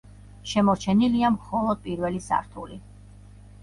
შემორჩენილია 0.51 1.31
მხოლოდ 1.37 1.87
პირველი 1.87 2.27
სართული. 2.33 2.85